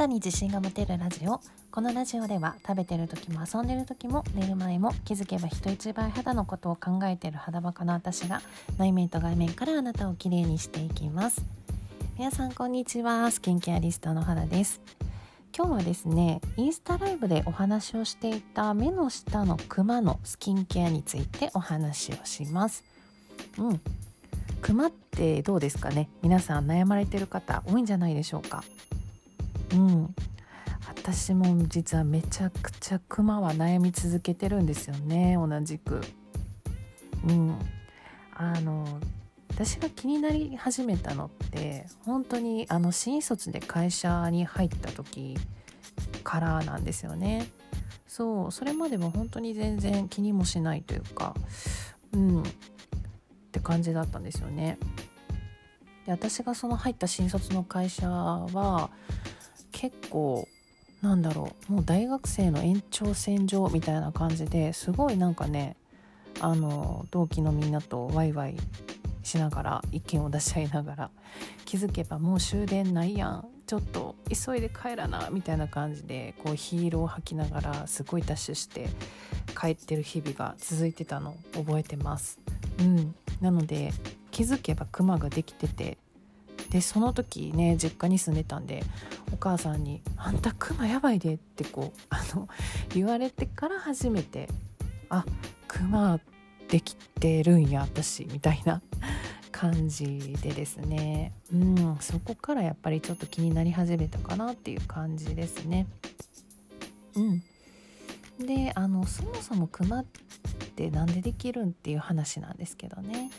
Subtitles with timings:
[0.00, 1.42] 肌に自信が持てるラジオ。
[1.70, 8.40] このラジオでは食べてる時も遊んでる時も寝る前も気づけば人一倍肌のことを考えている肌バカの私が
[8.78, 11.44] 内面と外面からあなたをきれいにしていきます。
[12.16, 13.30] 皆さんこんにちは。
[13.30, 14.80] スキンケアリストの肌です。
[15.54, 22.84] 今日はですねインスタライブでお話をしていた目の下のクマのスキンケアについてお話をします。
[23.58, 23.80] うん。
[24.62, 26.08] クマってどうですかね？
[26.22, 28.64] 皆さん悩まれてる方多いんじゃないでしょうか？
[29.72, 30.14] うん。
[30.86, 36.00] 私も実はめちゃくちゃクマは悩み続けてるんですよね同じく。
[37.26, 37.58] うん。
[38.34, 38.86] あの
[39.50, 45.36] 私が気になり始めたのって本当にあの新卒で会社に入った時
[46.24, 47.46] からなんですよね。
[48.06, 51.34] そうそれまでも本当に全然気にもしないというか
[52.12, 52.42] うん。
[52.42, 52.44] っ
[53.52, 54.78] て感じだったんですよね。
[56.06, 58.90] で私がその入った新卒の会社は
[59.80, 60.46] 結構
[61.00, 65.74] なんだろうもう大学生の延長線上みたいな感じですごいなんかね
[66.38, 68.56] あの同期のみんなとワイワイ
[69.22, 71.10] しながら意見を出し合いながら
[71.64, 78.90] 気づけばもう終電ないやんちょっと急いで帰らなみたいな感じでこうヒールを吐きながらすごいダッシュして
[79.58, 82.38] 帰ってる日々が続いてたの覚えてます。
[82.80, 83.94] うん、なので
[84.30, 85.96] 気づけばクマができてて
[86.70, 88.84] でその時ね実家に住んでたんで
[89.32, 92.48] お母さんに「あんたクマやばいで」ってこうあの
[92.94, 94.48] 言われてから初めて
[95.10, 95.24] 「あ
[95.66, 96.20] クマ
[96.68, 98.82] できてるんや私」みたいな
[99.50, 105.86] 感じでですねうんそこからやっぱりちょっと気になり始めたかなっていう感じですね。
[107.14, 107.42] うん
[108.38, 110.04] であのそもそもクマっ
[110.70, 113.30] って何でできるんっていう話なんですけどね、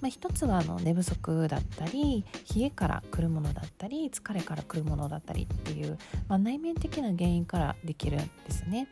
[0.00, 2.24] まあ、一つはあの寝不足だったり
[2.54, 8.88] 冷えから来るものだったり疲れから来るものだったりっていう、まあ、内面的な原因からできるんですね。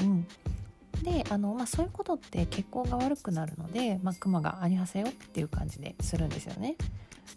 [0.00, 0.26] うん、
[1.02, 6.76] であの、まあ、そういうことって血行が悪くなるので、まあ、クマがありはせよっていう感じでするんですよね。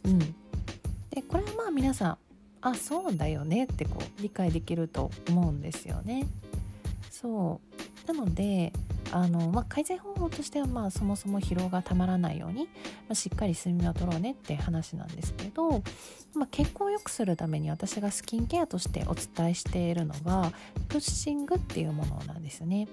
[0.06, 2.18] うん、でこれはまあ皆さん
[2.62, 6.26] あそうだよねってこう理解できると思うんですよね。
[7.12, 7.62] そ
[8.08, 8.74] うなので
[9.12, 12.70] あの、まあ、改善方法としては、まあ、そもそも疲労がたまらないように、ま
[13.12, 15.82] あ、しっかり睡眠をとろうねって話なんですけど、
[16.34, 20.52] まあ、血行を良くするために私がスキンケアとしてお伝えしているのは
[20.88, 22.88] プッシングっていうものなんですね。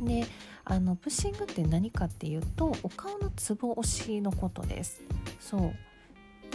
[0.00, 0.26] で
[0.64, 5.00] あのプッシングって何かっていうとお顔のツボ押しのことです。
[5.40, 5.74] そう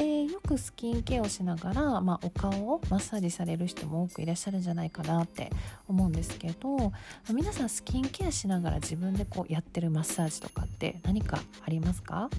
[0.01, 5.51] でよくスキンケアをしながら、まあ、お顔をマッサージされる人も多くいらっしゃるんじゃないかなって
[5.87, 6.91] 思うんですけど
[7.31, 12.31] 皆さんスキンケアしながら自分でこうやってるマッサージとかって何かありますか？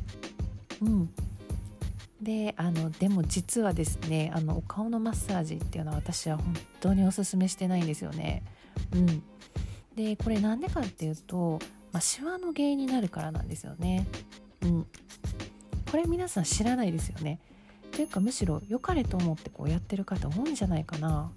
[0.83, 1.09] うん
[2.21, 8.43] であのでも実はですねあのお顔のマッサージっていうのは私は本当におすすめしてないんですよね。
[8.93, 9.23] うん、
[9.95, 11.61] でこれなんでかっていうと、
[11.93, 14.07] まあ、シワの原因になるからなんですよね。
[14.63, 14.87] うん、
[15.91, 17.39] これ皆さん知らないですよね。
[17.93, 21.31] というかむしろ良かれと思ってこうやってる方多いんじゃないかな。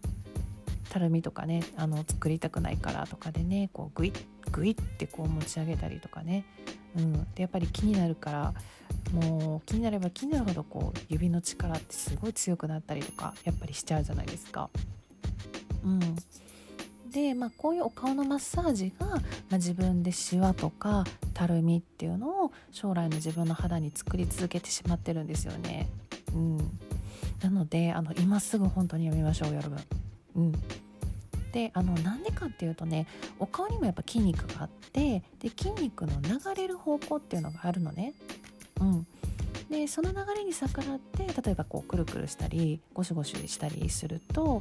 [0.89, 6.45] たるみとかねあの作りたくないからとかでねこうグイッグイッてこう持ち上げたりとかね、
[6.97, 8.53] うん、でやっぱり気になるから
[9.11, 14.69] もう気になれば気になるほどこう指の力ってすごい強くなったりとかやっぱりしちゃうじゃないですか。
[15.83, 15.99] うん、
[17.11, 25.89] で、まあ、こういうお顔のマッサージが、まあ、自分でシワとかたるみっていうのを将来の自分の肌に作り続けてしまってるんですよね。
[26.35, 26.57] うん、
[27.41, 29.79] なのであの今すぐ本当にやめましょう夜分。
[30.35, 30.51] うん、
[31.53, 33.07] であのなんでかっていうとね
[33.39, 38.13] お顔にもやっぱ筋肉があってで筋肉の流れる方向っていうのがあるのね。
[38.81, 39.07] うん、
[39.69, 44.59] でその流れに逆らって例えばこうくるくるしたりゴシゴシしたりすると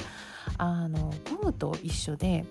[0.56, 2.45] あのゴムと一緒で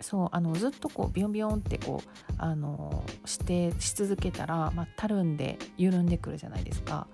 [0.00, 7.06] そうあのずっとこうビヨンビヨンってこうあのしてし続けたら、まあ、たるんで緩んでくるじゃないですか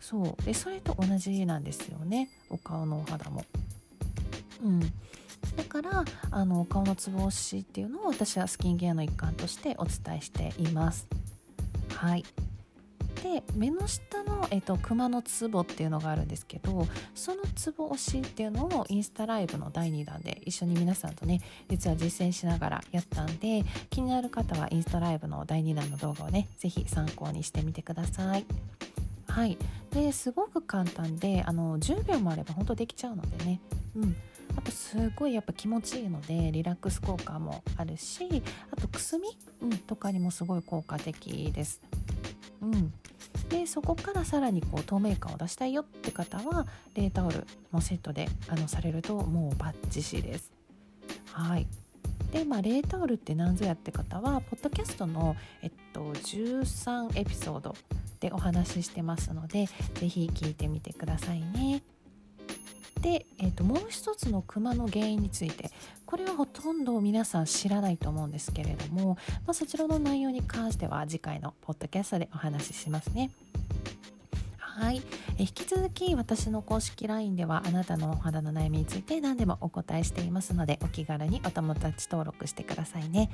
[0.00, 3.44] そうでそれと同じなんですよねお顔のお肌も。
[4.62, 11.06] うん、だからあのお顔のつぼ押しっていうのを私はスキンケアの一環としてお伝えしています。
[11.94, 12.24] はい
[13.22, 28.46] で目の下の、えーと、熊のツボっていうのがあるんですけどそのツボ押しっていうのをインスタライブの第2弾で一緒に皆さんとね実は実践しながらやったんで気になる方はインスタライブの第2弾の動画をね是非参考にしてみてください。
[29.30, 29.56] はい、
[29.92, 33.60] ですごく簡単であの10秒もあれば本当できちゃうのでね、
[33.96, 34.16] うん、
[34.56, 39.28] あとすごいやっぱ気持ちいいのでリラックス効果もあるしあとくすみ、
[39.62, 41.80] うん、とかにもすごい効果的です。
[42.60, 42.92] うん、
[43.48, 50.52] でそこからさらにこう透明感を出したいよって方は冷タオルもセットであのされるともうバッチシです。
[51.32, 51.66] はい。
[52.32, 57.74] で、まあ、冷タオルって何ぞやって方はポッドキャストの、えっと、13エピソード
[58.20, 61.82] でお話ししてますので是非聞いてみてくださいね。
[63.00, 65.70] で、えーと、もう一つのクマの原因について
[66.04, 73.30] これはほとんど皆さん知らないと思うんですけれども、まあ、そちらの内容に関しては次回のポッドキャストでお話ししますね。
[74.76, 75.02] はい、
[75.36, 83.30] え引き続き私の公式 LINE ではあなたのお肌の悩みについて何でもお答えしていますのでお気軽にお友達登録してくださいね。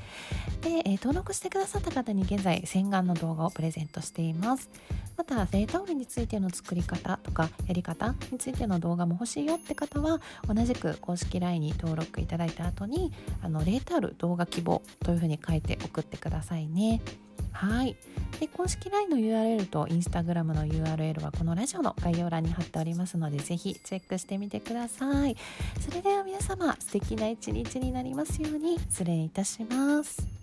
[0.63, 4.71] で、え登録してくださった方に現在洗顔の動画をプレゼントしています。
[5.19, 13.13] またデータオルについての作り方とかやり方についての動画も欲しいよって方は同じく公式 LINE に登録いただいた後に
[13.43, 17.03] あのレータオル動画希望というふうに書いて送ってくださいね。
[17.57, 17.97] はい。
[18.39, 25.37] で、公式 LINE の URL と Instagram の URL はこのラジオの概要欄に貼っておりますので、ぜひチェックしてみてください。
[25.81, 30.36] それでは皆様、素敵な一日になりますように、失礼いたします。